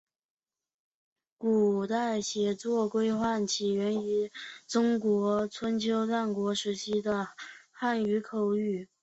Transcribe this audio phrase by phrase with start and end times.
[1.37, 4.31] 古代写作规范起源自
[4.65, 7.27] 中国春秋战国时期的
[7.71, 8.89] 汉语口语。